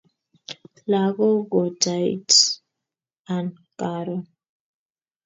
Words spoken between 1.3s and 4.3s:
ko Tait an Karon